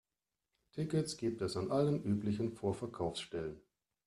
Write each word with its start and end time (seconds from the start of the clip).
Tickets 0.71 1.15
gibt 1.15 1.43
es 1.43 1.55
an 1.55 1.69
allen 1.69 2.01
üblichen 2.03 2.53
Vorverkaufsstellen. 2.53 3.61